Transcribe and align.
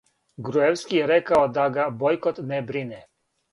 Груевски 0.45 0.97
је 1.01 1.09
рекао 1.11 1.43
да 1.59 1.67
га 1.77 1.87
бојкот 2.01 2.43
не 2.55 2.65
брине. 2.73 3.07